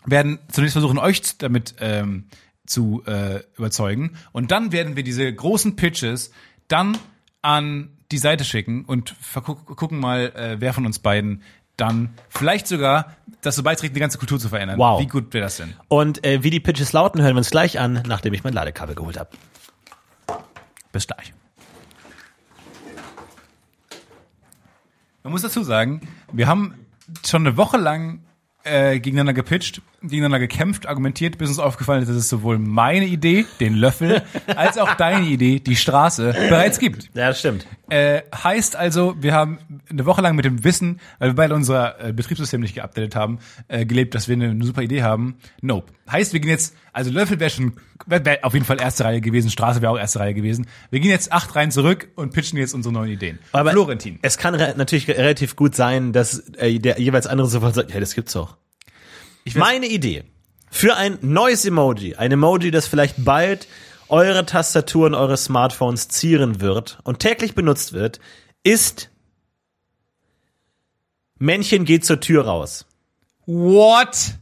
[0.05, 2.25] werden zunächst versuchen, euch damit ähm,
[2.65, 4.17] zu äh, überzeugen.
[4.31, 6.31] Und dann werden wir diese großen Pitches
[6.67, 6.97] dann
[7.41, 11.43] an die Seite schicken und gucken mal, äh, wer von uns beiden
[11.79, 14.77] dann vielleicht sogar dazu beiträgt, die ganze Kultur zu verändern.
[14.77, 15.01] Wow.
[15.01, 15.73] Wie gut wäre das denn?
[15.87, 18.95] Und äh, wie die Pitches lauten, hören wir uns gleich an, nachdem ich mein Ladekabel
[18.95, 19.29] geholt habe.
[20.91, 21.33] Bis gleich.
[25.23, 26.73] Man muss dazu sagen, wir haben
[27.25, 28.21] schon eine Woche lang
[28.63, 33.45] äh, gegeneinander gepitcht, gegeneinander gekämpft, argumentiert, bis uns aufgefallen ist, dass es sowohl meine Idee,
[33.59, 34.23] den Löffel,
[34.55, 37.09] als auch deine Idee, die Straße, bereits gibt.
[37.13, 37.65] Ja, das stimmt.
[37.89, 39.59] Äh, heißt also, wir haben
[39.89, 43.39] eine Woche lang mit dem Wissen, weil wir beide unser äh, Betriebssystem nicht geupdatet haben,
[43.67, 45.37] äh, gelebt, dass wir eine, eine super Idee haben.
[45.61, 45.91] Nope.
[46.09, 47.73] Heißt, wir gehen jetzt, also Löffel wäre schon,
[48.05, 50.67] wäre wär auf jeden Fall erste Reihe gewesen, Straße wäre auch erste Reihe gewesen.
[50.89, 53.39] Wir gehen jetzt acht Reihen zurück und pitchen jetzt unsere neuen Ideen.
[53.51, 54.19] Aber Florentin.
[54.21, 57.99] Es kann re natürlich relativ gut sein, dass äh, der jeweils andere sofort sagt, ja,
[57.99, 58.57] das gibt's doch.
[59.55, 60.25] Meine Idee
[60.69, 63.67] für ein neues Emoji, ein Emoji, das vielleicht bald
[64.07, 68.19] eure Tastaturen eures Smartphones zieren wird und täglich benutzt wird,
[68.63, 69.09] ist
[71.39, 72.85] Männchen geht zur Tür raus.
[73.45, 74.37] What?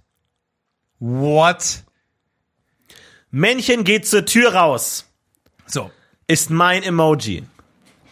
[1.00, 1.84] What?
[3.32, 5.06] Männchen geht zur Tür raus
[5.66, 5.92] So,
[6.28, 7.44] ist mein Emoji.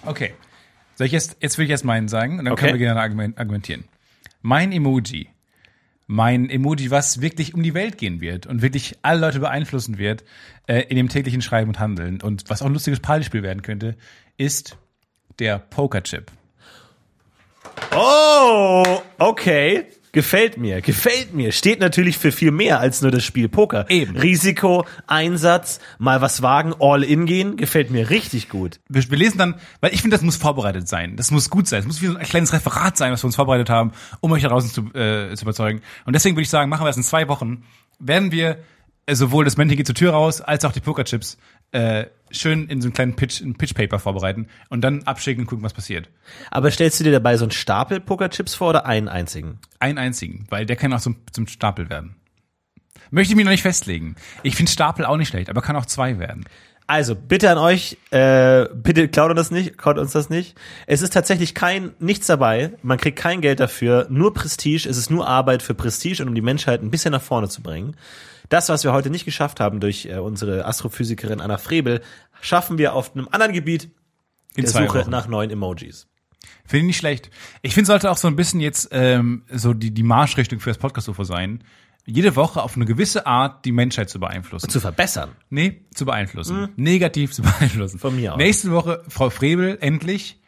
[0.06, 0.34] okay.
[0.98, 2.68] Soll ich jetzt, jetzt will ich erst meinen sagen und dann Okay.
[2.68, 3.84] können wir gerne argument- argumentieren.
[4.42, 5.28] Mein Emoji,
[6.08, 10.24] mein Emoji, was wirklich um die Welt gehen wird und wirklich alle Leute beeinflussen wird
[10.68, 13.98] äh, in dem täglichen Schreiben und Handeln und was auch ein lustiges Partyspiel werden könnte,
[14.38, 14.78] ist
[15.40, 16.32] der Pokerchip.
[17.96, 19.86] Oh, okay.
[20.16, 21.52] Gefällt mir, gefällt mir.
[21.52, 23.86] Steht natürlich für viel mehr als nur das Spiel Poker.
[23.90, 24.16] Eben.
[24.16, 28.80] Risiko, Einsatz, mal was wagen, all in gehen, gefällt mir richtig gut.
[28.88, 31.18] wir, wir lesen dann, weil ich finde, das muss vorbereitet sein.
[31.18, 31.82] Das muss gut sein.
[31.82, 34.44] Es muss wie so ein kleines Referat sein, was wir uns vorbereitet haben, um euch
[34.44, 35.82] da draußen zu, äh, zu überzeugen.
[36.06, 37.66] Und deswegen würde ich sagen, machen wir das in zwei Wochen.
[38.00, 38.60] Werden wir
[39.08, 41.38] äh, sowohl das Männchen geht zur Tür raus, als auch die Pokerchips
[41.72, 45.64] äh, schön in so einem kleinen Pitch, ein Pitch-Paper vorbereiten und dann abschicken und gucken,
[45.64, 46.10] was passiert.
[46.52, 49.60] Aber stellst du dir dabei so einen Stapel Pokerchips vor oder einen einzigen?
[49.80, 52.16] Einen einzigen, weil der kann auch zum, zum Stapel werden.
[53.12, 54.16] Möchte ich mich noch nicht festlegen.
[54.44, 56.46] Ich finde Stapel auch nicht schlecht, aber kann auch zwei werden.
[56.88, 60.56] Also, bitte an euch, äh, bitte klaut uns das nicht, klaut uns das nicht.
[60.86, 62.74] Es ist tatsächlich kein, nichts dabei.
[62.84, 64.88] Man kriegt kein Geld dafür, nur Prestige.
[64.88, 67.64] Es ist nur Arbeit für Prestige und um die Menschheit ein bisschen nach vorne zu
[67.64, 67.96] bringen.
[68.50, 72.02] Das, was wir heute nicht geschafft haben durch äh, unsere Astrophysikerin Anna Frebel,
[72.42, 73.90] schaffen wir auf einem anderen Gebiet
[74.56, 75.10] In der Suche Wochen.
[75.10, 76.08] nach neuen Emojis.
[76.66, 77.30] Finde ich nicht schlecht.
[77.62, 80.78] Ich finde, sollte auch so ein bisschen jetzt ähm, so die, die Marschrichtung für das
[80.78, 81.64] Podcast-UFO sein,
[82.06, 84.70] jede Woche auf eine gewisse Art die Menschheit zu beeinflussen.
[84.70, 85.32] Zu verbessern.
[85.50, 86.70] Nee, zu beeinflussen.
[86.76, 87.98] Negativ zu beeinflussen.
[87.98, 88.38] Von mir aus.
[88.38, 90.40] Nächste Woche, Frau Frebel, endlich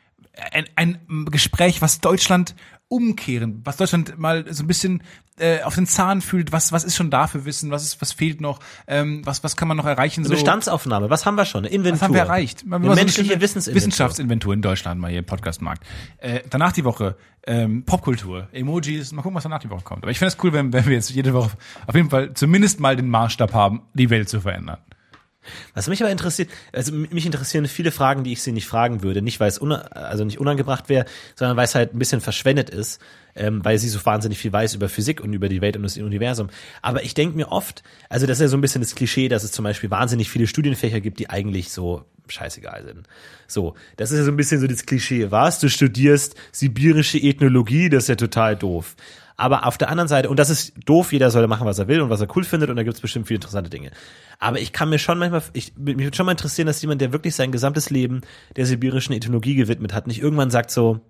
[0.52, 2.56] ein, ein Gespräch, was Deutschland
[2.90, 5.04] umkehren, was Deutschland mal so ein bisschen
[5.40, 8.14] äh, auf den Zahn fühlt, was was ist schon da für Wissen, was ist was
[8.14, 11.10] fehlt noch, ähm, was was kann man noch erreichen Eine so Bestandsaufnahme.
[11.10, 11.66] Was haben wir schon?
[11.66, 11.94] Eine Inventur.
[11.94, 12.64] was haben wir erreicht?
[12.66, 13.76] Eine so menschliche schöne Wissensinventur.
[13.76, 15.84] Wissenschaftsinventur in Deutschland mal hier im Podcastmarkt.
[16.18, 20.04] Äh, danach die Woche ähm, Popkultur, Emojis, mal gucken, was danach die Woche kommt.
[20.04, 21.52] Aber ich finde es cool, wenn, wenn wir jetzt jede Woche
[21.86, 24.80] auf jeden Fall zumindest mal den Maßstab haben, die Welt zu verändern.
[25.74, 29.22] Was mich aber interessiert, also mich interessieren viele Fragen, die ich sie nicht fragen würde.
[29.22, 31.06] Nicht, weil es also nicht unangebracht wäre,
[31.36, 33.02] sondern weil es halt ein bisschen verschwendet ist,
[33.36, 35.98] ähm, weil sie so wahnsinnig viel weiß über Physik und über die Welt und das
[35.98, 36.50] Universum.
[36.82, 39.44] Aber ich denke mir oft, also das ist ja so ein bisschen das Klischee, dass
[39.44, 43.08] es zum Beispiel wahnsinnig viele Studienfächer gibt, die eigentlich so scheißegal sind.
[43.48, 45.32] So, das ist ja so ein bisschen so das Klischee.
[45.32, 45.60] Was?
[45.60, 48.96] Du studierst sibirische Ethnologie, das ist ja total doof.
[49.40, 52.02] Aber auf der anderen Seite, und das ist doof, jeder soll machen, was er will
[52.02, 53.92] und was er cool findet, und da gibt's bestimmt viele interessante Dinge.
[54.40, 57.14] Aber ich kann mir schon manchmal, ich, mich würde schon mal interessieren, dass jemand, der
[57.14, 58.22] wirklich sein gesamtes Leben
[58.56, 61.02] der sibirischen Ethnologie gewidmet hat, nicht irgendwann sagt so,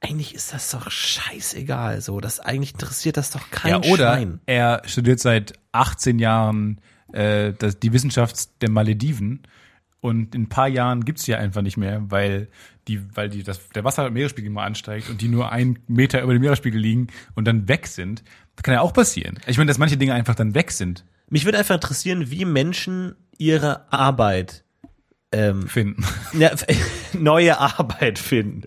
[0.00, 4.40] eigentlich ist das doch scheißegal, so, das eigentlich interessiert das doch kein Ja, oder Schwein.
[4.46, 6.80] er studiert seit 18 Jahren
[7.12, 9.42] äh, das, die Wissenschaft der Malediven
[10.04, 12.48] und in ein paar Jahren gibt's die ja einfach nicht mehr, weil
[12.88, 16.34] die, weil die das, der Wasser Meeresspiegel mal ansteigt und die nur einen Meter über
[16.34, 18.22] dem Meeresspiegel liegen und dann weg sind.
[18.54, 19.38] Das kann ja auch passieren.
[19.46, 23.14] Ich meine, dass manche Dinge einfach dann weg sind, Mich würde einfach interessieren, wie Menschen
[23.38, 24.63] ihre Arbeit
[25.34, 26.04] ähm, finden.
[26.38, 26.50] ja,
[27.12, 28.62] neue Arbeit finden.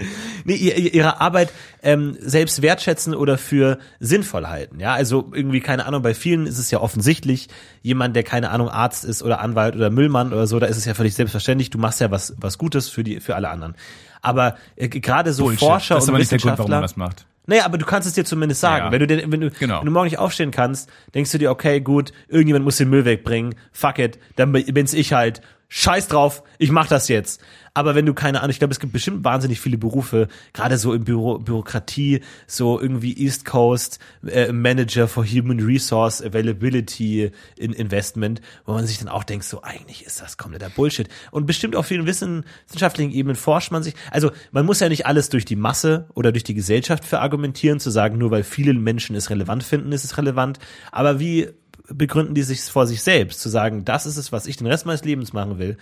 [0.45, 1.51] Nee, ihr- ihr- ihre Arbeit
[1.82, 4.80] ähm, selbst wertschätzen oder für sinnvoll halten.
[4.80, 7.47] Ja, also irgendwie, keine Ahnung, bei vielen ist es ja offensichtlich,
[7.82, 10.86] jemand, der keine Ahnung, Arzt ist oder Anwalt oder Müllmann oder so, da ist es
[10.86, 13.75] ja völlig selbstverständlich, du machst ja was, was Gutes für die, für alle anderen.
[14.21, 15.60] Aber äh, gerade so Bullshit.
[15.60, 17.06] Forscher das ist und aber nicht der Grund, warum man Wissenschaftler.
[17.12, 17.25] das macht.
[17.49, 18.88] Naja, aber du kannst es dir zumindest sagen.
[18.88, 18.91] Ja.
[18.91, 19.80] Wenn du dir, wenn du, Genau.
[19.80, 23.06] wenn du morgen nicht aufstehen kannst, denkst du dir, okay, gut, irgendjemand muss den Müll
[23.06, 25.39] wegbringen, fuck it, dann bin's ich halt.
[25.69, 27.41] Scheiß drauf, ich mach das jetzt.
[27.73, 30.93] Aber wenn du keine Ahnung, ich glaube, es gibt bestimmt wahnsinnig viele Berufe, gerade so
[30.93, 38.41] in Büro, Bürokratie, so irgendwie East Coast äh, Manager for Human Resource Availability in Investment,
[38.65, 41.08] wo man sich dann auch denkt, so eigentlich ist das kompletter Bullshit.
[41.30, 43.93] Und bestimmt auf vielen wissen- wissenschaftlichen Ebenen forscht man sich.
[44.10, 47.91] Also man muss ja nicht alles durch die Masse oder durch die Gesellschaft verargumentieren, zu
[47.91, 50.58] sagen, nur weil viele Menschen es relevant finden, ist es relevant.
[50.91, 51.49] Aber wie
[51.89, 54.86] begründen die sich vor sich selbst, zu sagen, das ist es, was ich den Rest
[54.86, 55.78] meines Lebens machen will?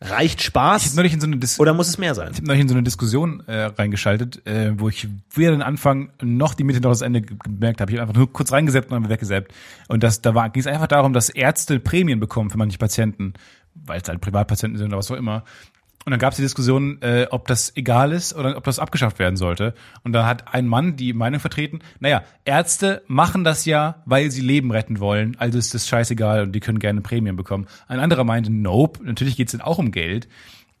[0.00, 2.30] Reicht Ich Spaß neulich in so eine Dis oder muss es mehr sein?
[2.32, 6.10] Ich habe neulich in so eine Diskussion äh, reingeschaltet, äh, wo ich weder den Anfang
[6.20, 7.92] noch die Mitte noch das Ende ge- gemerkt habe.
[7.92, 9.52] Ich habe einfach nur kurz reingesetzt und dann weggesetzt.
[9.88, 13.34] Und das, da war, ging es einfach darum, dass Ärzte Prämien bekommen für manche Patienten,
[13.74, 15.44] weil es halt Privatpatienten sind oder was auch immer.
[16.04, 19.18] Und dann gab es die Diskussion, äh, ob das egal ist oder ob das abgeschafft
[19.18, 19.74] werden sollte.
[20.02, 24.42] Und da hat ein Mann die Meinung vertreten, naja, Ärzte machen das ja, weil sie
[24.42, 27.66] Leben retten wollen, also ist das scheißegal und die können gerne Prämien bekommen.
[27.88, 30.28] Ein anderer meinte, nope, natürlich geht es auch um Geld.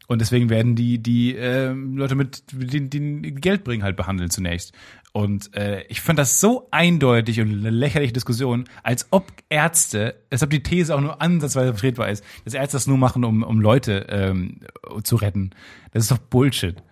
[0.06, 4.72] Und deswegen werden die die ähm, Leute mit den, den Geld bringen halt behandeln zunächst.
[5.12, 10.42] Und äh, ich fand das so eindeutig und eine lächerliche Diskussion, als ob Ärzte, als
[10.42, 13.60] ob die These auch nur ansatzweise vertretbar ist, dass Ärzte das nur machen, um, um
[13.60, 14.60] Leute ähm,
[15.04, 15.50] zu retten.
[15.92, 16.82] Das ist doch Bullshit.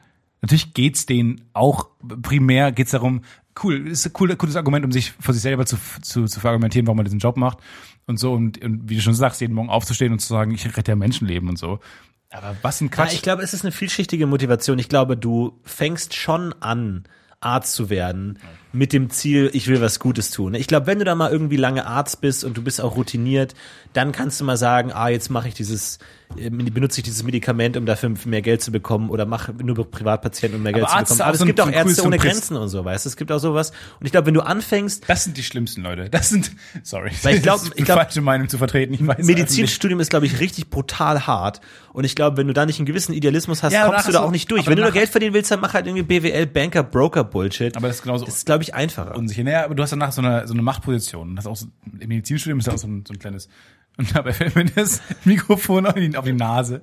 [0.40, 1.88] Natürlich geht's denen auch
[2.22, 3.22] primär geht's darum,
[3.62, 6.87] cool, ist ein cool, cooles Argument, um sich vor sich selber zu, zu, zu verargumentieren,
[6.87, 7.59] warum man diesen Job macht
[8.07, 10.64] und so und, und wie du schon sagst, jeden Morgen aufzustehen und zu sagen, ich
[10.77, 11.81] rette ja Menschenleben und so.
[12.33, 13.14] Aber was ein Ja, Quatsch.
[13.14, 14.79] ich glaube, es ist eine vielschichtige Motivation.
[14.79, 17.05] Ich glaube, du fängst schon an,
[17.40, 18.38] Arzt zu werden
[18.73, 20.55] mit dem Ziel, ich will was Gutes tun.
[20.55, 23.55] Ich glaube, wenn du da mal irgendwie lange Arzt bist und du bist auch routiniert,
[23.92, 25.99] dann kannst du mal sagen, ah, jetzt mache ich dieses,
[26.35, 30.62] benutze ich dieses Medikament, um dafür mehr Geld zu bekommen oder mache nur Privatpatienten, um
[30.62, 31.29] mehr Geld zu Arzt ist bekommen.
[31.29, 33.09] Aber es gibt auch Ärzte ohne Grenzen und so, weißt du?
[33.09, 33.71] Es gibt auch sowas.
[34.01, 36.09] Und ich glaube, wenn du anfängst, Das sind die schlimmsten Leute.
[36.11, 36.51] Das sind,
[36.83, 38.95] sorry, Weil ich glaub- das ist ich eine glaub- falsche Meinung zu vertreten.
[38.95, 41.61] Ich weiß Medizinstudium ist, glaube ich, richtig brutal hart.
[41.92, 44.21] Und ich glaube, wenn du da nicht einen gewissen Idealismus hast, Ja, kommst du da
[44.21, 44.66] so- auch nicht durch.
[44.66, 47.77] Wenn du nur Geld verdienen willst, dann mach halt irgendwie BWL, Banker, Broker Bullshit.
[47.77, 49.14] Aber das ist genauso Das ist, glaube ich, einfacher.
[49.16, 49.45] unsicher.
[49.45, 51.37] Naja, aber du hast danach so eine, so eine Machtposition.
[51.37, 51.66] Hast auch so,
[52.01, 53.49] Im Medizinstudium ist ja auch so ein, so ein kleines.
[53.98, 56.83] Und dabei fällt mir das Mikrofon auf die, auf die Nase.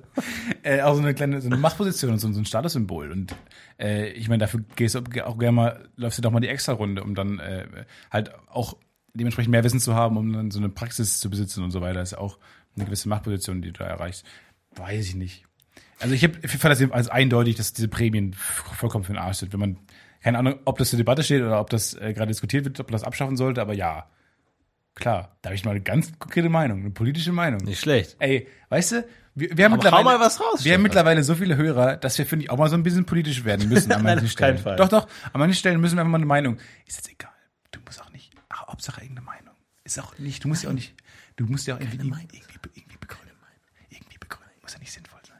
[0.62, 3.10] Äh, auch so eine kleine so eine Machtposition und so, so ein Statussymbol.
[3.10, 3.34] Und
[3.78, 7.02] äh, ich meine, dafür gehst du auch gerne mal, läufst du doch mal die Extra-Runde,
[7.02, 7.66] um dann äh,
[8.10, 8.76] halt auch
[9.14, 12.00] dementsprechend mehr Wissen zu haben, um dann so eine Praxis zu besitzen und so weiter.
[12.00, 12.38] ist ja auch
[12.76, 14.24] eine gewisse Machtposition, die du da erreichst.
[14.76, 15.44] Weiß ich nicht.
[15.98, 19.38] Also ich, hab, ich fand das als eindeutig, dass diese Prämien vollkommen für den Arsch
[19.38, 19.52] sind.
[19.52, 19.76] Wenn man,
[20.22, 22.86] keine Ahnung, ob das zur Debatte steht oder ob das äh, gerade diskutiert wird, ob
[22.86, 24.06] man das abschaffen sollte, aber ja.
[25.00, 27.62] Klar, da habe ich mal eine ganz konkrete Meinung, eine politische Meinung.
[27.64, 28.16] Nicht schlecht.
[28.18, 31.34] Ey, weißt du, wir, wir haben Aber mittlerweile, mal was raus, wir haben mittlerweile so
[31.34, 34.02] viele Hörer, dass wir, finde ich, auch mal so ein bisschen politisch werden müssen an
[34.02, 34.56] Nein, manchen auf Stellen.
[34.56, 34.76] keinen Fall.
[34.76, 36.58] Doch, doch, an manchen Stellen müssen wir einfach mal eine Meinung.
[36.86, 37.32] Ist jetzt egal.
[37.70, 39.54] Du musst auch nicht, ach, Hauptsache irgendeine Meinung.
[39.84, 40.94] Ist auch nicht, du musst ja auch nicht,
[41.36, 43.34] du musst ja auch irgendwie, irgendwie, irgendwie, irgendwie begründen.
[43.88, 44.52] Irgendwie begründen.
[44.60, 45.38] Muss ja nicht sinnvoll sein.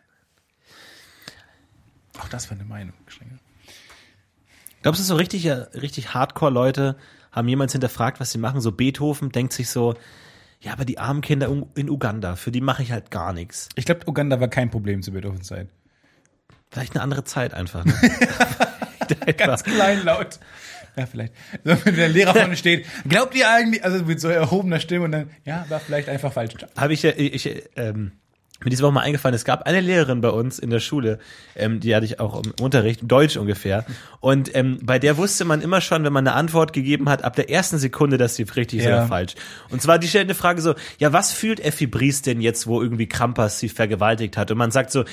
[2.18, 3.38] Auch das war eine Meinung, Schlingel.
[4.83, 6.96] Glaubst du, so richtig, richtig Hardcore-Leute
[7.33, 8.61] haben jemals hinterfragt, was sie machen?
[8.61, 9.95] So Beethoven denkt sich so,
[10.61, 13.69] ja, aber die armen Kinder in Uganda, für die mache ich halt gar nichts.
[13.77, 15.69] Ich glaube, Uganda war kein Problem zu Beethovens-Zeit.
[16.71, 17.85] Vielleicht eine andere Zeit einfach.
[17.85, 17.95] Ne?
[19.37, 20.38] Ganz klein laut.
[20.97, 21.33] Ja, vielleicht.
[21.64, 25.12] So, wenn der Lehrer vorne steht, glaubt ihr eigentlich, also mit so erhobener Stimme und
[25.12, 26.55] dann, ja, war vielleicht einfach falsch.
[26.77, 28.12] habe ich ja, ich, ähm,
[28.64, 31.18] mir diese Woche mal eingefallen, es gab eine Lehrerin bei uns in der Schule,
[31.57, 33.85] ähm, die hatte ich auch im Unterricht, Deutsch ungefähr.
[34.20, 37.37] Und ähm, bei der wusste man immer schon, wenn man eine Antwort gegeben hat, ab
[37.37, 38.99] der ersten Sekunde, dass sie richtig ist Ja.
[38.99, 39.35] oder falsch.
[39.70, 42.83] Und zwar die stellt eine Frage so, ja, was fühlt Effi Briest denn jetzt, wo
[42.83, 44.51] irgendwie Krampas sie vergewaltigt hat?
[44.51, 45.05] Und man sagt so,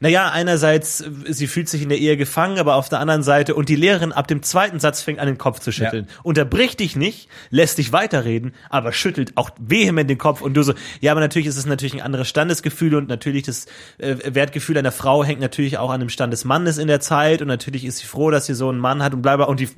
[0.00, 3.68] naja, einerseits, sie fühlt sich in der Ehe gefangen, aber auf der anderen Seite, und
[3.68, 6.08] die Lehrerin ab dem zweiten Satz fängt an, den Kopf zu schütteln.
[6.22, 10.74] Unterbricht dich nicht, lässt dich weiterreden, aber schüttelt auch vehement den Kopf und du so,
[11.00, 13.66] ja, aber natürlich ist es natürlich ein anderes Standesgefühl und natürlich das
[13.98, 17.42] äh, Wertgefühl einer Frau hängt natürlich auch an dem Stand des Mannes in der Zeit
[17.42, 19.34] und natürlich ist sie froh, dass sie so einen Mann hat und bla.
[19.44, 19.68] Und die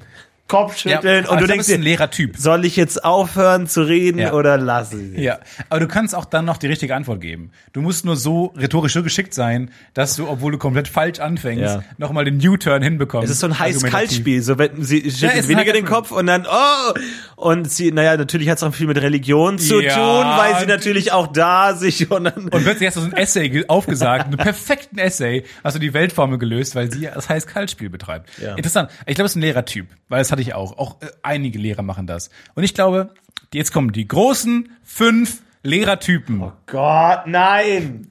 [0.48, 2.36] Kopfschütteln Ja, und du denkst ein dir, Lehrertyp.
[2.36, 4.32] soll ich jetzt aufhören zu reden Ja.
[4.32, 5.18] oder lasse ich?
[5.18, 5.38] Ja,
[5.70, 7.50] aber du kannst auch dann noch die richtige Antwort geben.
[7.72, 11.62] Du musst nur so rhetorisch so geschickt sein, dass du, obwohl du komplett falsch anfängst,
[11.64, 11.82] Ja.
[11.98, 13.24] nochmal den U-Turn hinbekommst.
[13.24, 14.40] Es ist so ein heiß-kalt-Spiel.
[14.42, 15.84] So, wenn sie schüttelt ein weniger den.
[15.84, 16.92] Kopf und dann, oh!
[17.36, 20.66] Und sie, naja, natürlich hat es auch viel mit Religion zu Ja, tun, weil sie
[20.66, 24.26] natürlich auch da sich und dann, Und plötzlich hast du so ein Essay ge- aufgesagt,
[24.26, 28.30] einen perfekten Essay, hast du die Weltformel gelöst, weil sie das Heiß-Kalt-Spiel betreibt.
[28.40, 28.54] Ja.
[28.54, 28.90] Interessant.
[29.06, 30.78] Ich glaube, es ist ein Lehrertyp, weil das hatte ich auch.
[30.78, 32.30] Auch äh, einige Lehrer machen das.
[32.54, 33.12] Und ich glaube,
[33.52, 36.52] jetzt kommen die großen fünf Lehrertypen.
[36.66, 38.08] Gott, nein!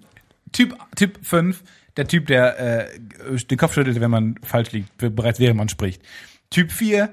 [0.52, 1.64] Typ, Typ 5,
[1.98, 3.00] der Typ, der äh,
[3.40, 6.02] den Kopf schüttelt, wenn man falsch liegt, bereits während man spricht.
[6.50, 7.10] Typ 4,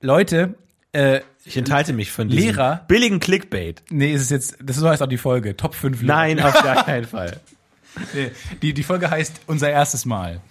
[0.00, 0.54] Leute,
[0.92, 2.84] äh, Ich enthalte mich von diesem Lehrer?
[2.88, 3.82] billigen Clickbait.
[3.90, 6.14] nee, ist es jetzt, das so heißt auch die Folge, Top 5 Lehrer.
[6.16, 7.40] Nein, auf gar keinen Fall.
[8.12, 10.42] Nee, die, die Folge heißt Unser erstes Mal.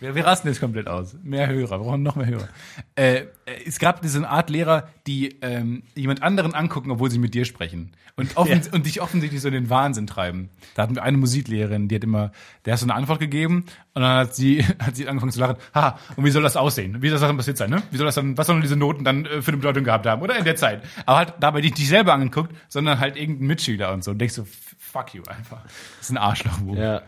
[0.00, 1.16] Wir, wir rasten jetzt komplett aus.
[1.22, 2.48] Mehr Hörer, wir brauchen noch mehr Hörer.
[2.94, 3.26] Äh, äh,
[3.66, 7.92] es gab diese Art Lehrer, die ähm, jemand anderen angucken, obwohl sie mit dir sprechen.
[8.14, 10.50] Und, offen, und dich offensichtlich so in den Wahnsinn treiben.
[10.74, 12.30] Da hatten wir eine Musiklehrerin, die hat immer,
[12.64, 15.56] der hat so eine Antwort gegeben und dann hat sie, hat sie angefangen zu lachen.
[15.74, 17.02] Haha, und wie soll das aussehen?
[17.02, 17.82] Wie soll das dann passiert sein, ne?
[17.90, 20.22] Wie soll das dann, was sollen diese Noten dann äh, für eine Bedeutung gehabt haben?
[20.22, 20.82] Oder in der Zeit?
[21.06, 24.12] Aber halt dabei nicht dich selber angeguckt, sondern halt irgendein Mitschüler und so.
[24.12, 24.46] Und denkst so,
[24.78, 25.62] fuck you einfach.
[25.64, 26.60] Das ist ein Arschloch.
[26.74, 27.02] Ja.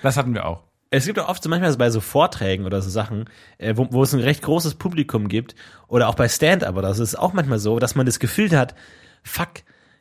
[0.00, 0.71] Das hatten wir auch.
[0.94, 3.24] Es gibt auch oft so manchmal so bei so Vorträgen oder so Sachen,
[3.56, 5.54] äh, wo, wo es ein recht großes Publikum gibt
[5.88, 8.74] oder auch bei Stand-up so, ist auch manchmal so, dass man das Gefühl hat,
[9.22, 9.48] fuck,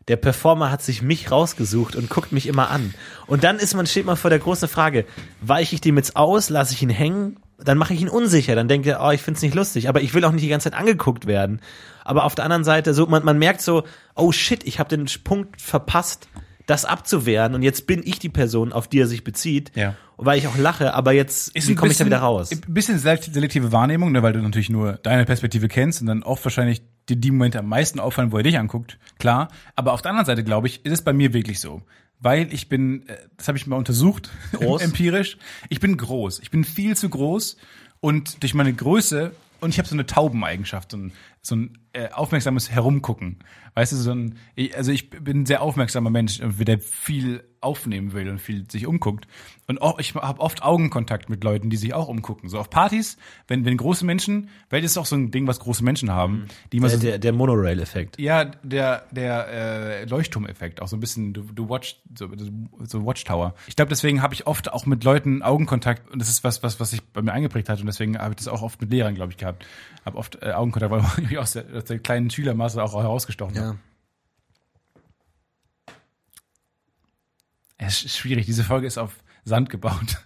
[0.10, 2.94] der Performer hat sich mich rausgesucht und guckt mich immer an.
[3.26, 5.06] Und dann ist man, steht man vor der großen Frage,
[5.40, 8.68] weiche ich dem jetzt aus, lasse ich ihn hängen, dann mache ich ihn unsicher, dann
[8.68, 10.78] denkt er, oh, ich find's nicht lustig, aber ich will auch nicht die ganze Zeit
[10.78, 11.62] angeguckt werden.
[12.04, 13.84] Aber auf der anderen Seite, so man, man merkt so,
[14.16, 16.28] oh shit, ich habe den Punkt verpasst,
[16.72, 19.96] das abzuwehren und jetzt bin ich die Person, auf die er sich bezieht, Ja.
[20.18, 22.52] weil ich auch lache, aber jetzt Ist wie komme ich da wieder raus?
[22.52, 26.24] Ein bisschen selekt- selektive Wahrnehmung, ne, weil du natürlich nur deine Perspektive kennst und dann
[26.24, 28.98] oft wahrscheinlich dir die Momente am meisten auffallen, wo er dich anguckt.
[29.20, 29.50] Klar.
[29.76, 31.82] Aber auf der anderen Seite, glaube ich, ist es bei mir wirklich so.
[32.20, 34.30] Weil ich bin, äh, das habe ich mal untersucht,
[34.80, 35.38] empirisch.
[35.70, 36.40] Ich bin groß.
[36.40, 37.58] Ich bin viel zu groß
[38.00, 42.10] und durch meine Größe und ich habe so eine Taubeneigenschaft, so ein, so ein äh,
[42.10, 43.40] aufmerksames Herumgucken.
[43.74, 47.44] Weißt du, so ein, ich, also ich bin ein sehr aufmerksamer Mensch, äh, der viel
[47.62, 49.28] aufnehmen will und viel sich umguckt.
[49.68, 52.50] Und auch, ich habe oft Augenkontakt mit Leuten, die sich auch umgucken.
[52.50, 55.60] So auf Partys, wenn, wenn große Menschen, weil das ist auch so ein Ding, was
[55.60, 58.20] große Menschen haben, die immer Der, so der, der Monorail-Effekt.
[58.20, 62.30] ja, der, der äh, Leuchtturmeffekt, auch so ein bisschen, du, du watch, so,
[62.84, 63.54] so Watchtower.
[63.68, 66.80] Ich glaube, deswegen habe ich oft auch mit Leuten Augenkontakt und das ist was, was,
[66.80, 69.14] was sich bei mir eingeprägt hat und deswegen habe ich das auch oft mit Lehrern,
[69.16, 69.66] glaube ich, gehabt.
[70.04, 73.56] Habe oft äh, Augenkontakt, weil ich aus der, aus der kleinen Schülermasse auch herausgestochen.
[73.56, 73.76] Ja.
[77.78, 80.24] Es ist schwierig, diese Folge ist auf Sand gebaut.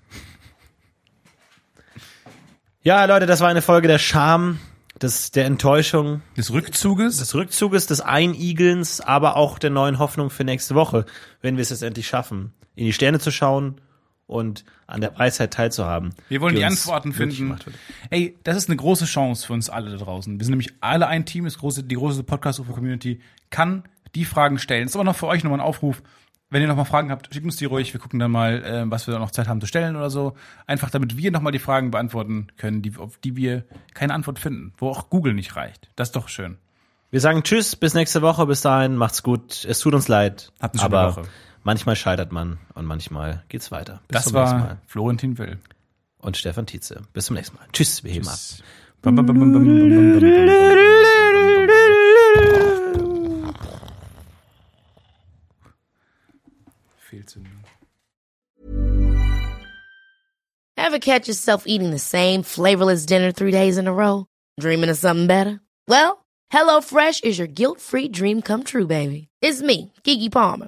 [2.84, 4.60] ja, Leute, das war eine Folge der Scham,
[5.02, 7.18] des, der Enttäuschung, Des Rückzuges?
[7.18, 11.06] des Rückzuges, des Einigelns, aber auch der neuen Hoffnung für nächste Woche,
[11.42, 13.82] wenn wir es jetzt endlich schaffen, in die Sterne zu schauen
[14.28, 16.14] und an der Weisheit teilzuhaben.
[16.30, 17.56] Wir wollen die, uns Antworten finden.
[18.10, 20.40] Ey, das ist eine große Chance für uns alle da draußen.
[20.40, 23.84] Wir sind nämlich alle ein Team, das große, die große podcast community kann
[24.16, 24.84] die Fragen stellen.
[24.84, 26.02] Das ist aber noch für euch nochmal ein Aufruf.
[26.50, 27.92] Wenn ihr nochmal Fragen habt, schickt uns die ruhig.
[27.94, 30.36] Wir gucken dann mal, äh, was wir da noch Zeit haben zu stellen oder so.
[30.68, 34.74] Einfach damit wir nochmal die Fragen beantworten können, die, auf die wir keine Antwort finden.
[34.78, 35.90] Wo auch Google nicht reicht.
[35.96, 36.58] Das ist doch schön.
[37.12, 38.46] Wir sagen Tschüss, bis nächste Woche.
[38.46, 39.66] Bis dahin, macht's gut.
[39.66, 40.52] Es tut uns leid.
[40.62, 41.30] Habt eine schöne aber Woche.
[41.66, 44.00] Manchmal scheitert man und manchmal geht's weiter.
[44.08, 44.64] Bis Das zum nächsten Mal.
[44.70, 45.60] war Florentin Will.
[46.20, 47.02] Und Stefan Tietze.
[47.14, 47.68] Bis zum nächsten Mal.
[47.74, 48.40] Tschüss, wir heben ab.
[49.02, 50.76] Bam, bam, bam.
[56.98, 57.52] Fehlzündung.
[60.78, 64.28] Ever catch yourself eating the same flavorless dinner three days in a row?
[64.60, 65.60] Dreaming of something better?
[65.88, 69.28] Well, HelloFresh is your guilt-free dream come true, baby.
[69.42, 70.68] It's me, Kiki Palmer.